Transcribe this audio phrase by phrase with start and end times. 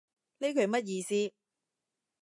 [0.39, 1.31] 呢句乜意思